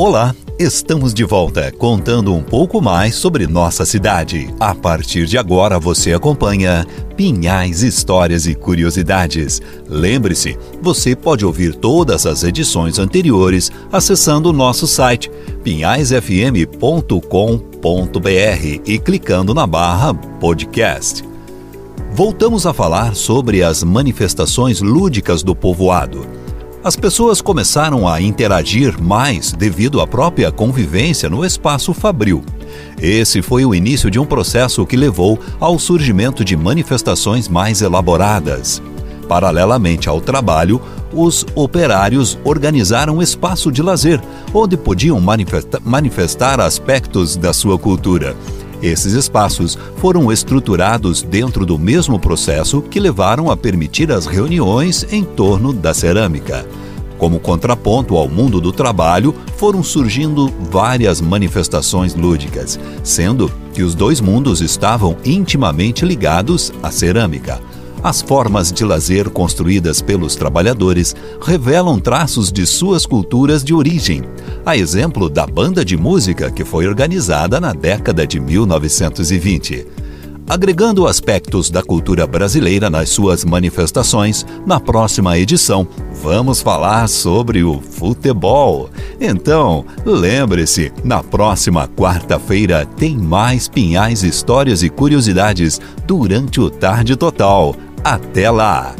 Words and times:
Olá, 0.00 0.32
estamos 0.60 1.12
de 1.12 1.24
volta 1.24 1.72
contando 1.72 2.32
um 2.32 2.40
pouco 2.40 2.80
mais 2.80 3.16
sobre 3.16 3.48
nossa 3.48 3.84
cidade. 3.84 4.48
A 4.60 4.72
partir 4.72 5.26
de 5.26 5.36
agora 5.36 5.76
você 5.80 6.12
acompanha 6.12 6.86
Pinhais 7.16 7.82
Histórias 7.82 8.46
e 8.46 8.54
Curiosidades. 8.54 9.60
Lembre-se, 9.88 10.56
você 10.80 11.16
pode 11.16 11.44
ouvir 11.44 11.74
todas 11.74 12.26
as 12.26 12.44
edições 12.44 13.00
anteriores 13.00 13.72
acessando 13.90 14.50
o 14.50 14.52
nosso 14.52 14.86
site 14.86 15.28
pinhaisfm.com.br 15.64 17.08
e 18.86 18.98
clicando 19.00 19.52
na 19.52 19.66
barra 19.66 20.14
podcast. 20.14 21.24
Voltamos 22.12 22.66
a 22.66 22.72
falar 22.72 23.16
sobre 23.16 23.64
as 23.64 23.82
manifestações 23.82 24.80
lúdicas 24.80 25.42
do 25.42 25.56
povoado. 25.56 26.24
As 26.84 26.94
pessoas 26.94 27.40
começaram 27.40 28.06
a 28.08 28.20
interagir 28.20 29.02
mais 29.02 29.52
devido 29.52 30.00
à 30.00 30.06
própria 30.06 30.52
convivência 30.52 31.28
no 31.28 31.44
espaço 31.44 31.92
fabril. 31.92 32.44
Esse 33.02 33.42
foi 33.42 33.64
o 33.64 33.74
início 33.74 34.08
de 34.08 34.18
um 34.20 34.24
processo 34.24 34.86
que 34.86 34.96
levou 34.96 35.40
ao 35.58 35.76
surgimento 35.76 36.44
de 36.44 36.56
manifestações 36.56 37.48
mais 37.48 37.82
elaboradas. 37.82 38.80
Paralelamente 39.28 40.08
ao 40.08 40.20
trabalho, 40.20 40.80
os 41.12 41.44
operários 41.56 42.38
organizaram 42.44 43.16
um 43.16 43.22
espaço 43.22 43.72
de 43.72 43.82
lazer, 43.82 44.20
onde 44.54 44.76
podiam 44.76 45.20
manifestar 45.84 46.60
aspectos 46.60 47.36
da 47.36 47.52
sua 47.52 47.76
cultura. 47.76 48.36
Esses 48.82 49.12
espaços 49.14 49.76
foram 49.96 50.30
estruturados 50.30 51.22
dentro 51.22 51.66
do 51.66 51.76
mesmo 51.78 52.18
processo 52.18 52.80
que 52.80 53.00
levaram 53.00 53.50
a 53.50 53.56
permitir 53.56 54.12
as 54.12 54.26
reuniões 54.26 55.04
em 55.10 55.24
torno 55.24 55.72
da 55.72 55.92
cerâmica. 55.92 56.64
Como 57.18 57.40
contraponto 57.40 58.16
ao 58.16 58.28
mundo 58.28 58.60
do 58.60 58.70
trabalho, 58.70 59.34
foram 59.56 59.82
surgindo 59.82 60.52
várias 60.70 61.20
manifestações 61.20 62.14
lúdicas, 62.14 62.78
sendo 63.02 63.50
que 63.74 63.82
os 63.82 63.96
dois 63.96 64.20
mundos 64.20 64.60
estavam 64.60 65.16
intimamente 65.24 66.04
ligados 66.06 66.72
à 66.80 66.92
cerâmica. 66.92 67.60
As 68.04 68.22
formas 68.22 68.70
de 68.70 68.84
lazer 68.84 69.28
construídas 69.28 70.00
pelos 70.00 70.36
trabalhadores 70.36 71.16
revelam 71.44 71.98
traços 71.98 72.52
de 72.52 72.64
suas 72.64 73.04
culturas 73.04 73.64
de 73.64 73.74
origem, 73.74 74.22
a 74.64 74.76
exemplo 74.76 75.28
da 75.28 75.44
banda 75.44 75.84
de 75.84 75.96
música 75.96 76.48
que 76.48 76.64
foi 76.64 76.86
organizada 76.86 77.60
na 77.60 77.72
década 77.72 78.26
de 78.26 78.38
1920 78.38 79.86
agregando 80.50 81.06
aspectos 81.06 81.68
da 81.68 81.82
cultura 81.82 82.26
brasileira 82.26 82.88
nas 82.88 83.10
suas 83.10 83.44
manifestações, 83.44 84.46
na 84.64 84.80
próxima 84.80 85.38
edição 85.38 85.86
vamos 86.22 86.62
falar 86.62 87.06
sobre 87.06 87.62
o 87.62 87.82
futebol. 87.82 88.88
Então, 89.20 89.84
lembre-se, 90.06 90.90
na 91.04 91.22
próxima 91.22 91.86
quarta-feira 91.86 92.86
tem 92.86 93.14
mais 93.14 93.68
Pinhais 93.68 94.22
Histórias 94.22 94.82
e 94.82 94.88
Curiosidades 94.88 95.78
durante 96.06 96.62
o 96.62 96.70
Tarde 96.70 97.14
Total. 97.14 97.76
Até 98.10 98.50
lá! 98.50 98.96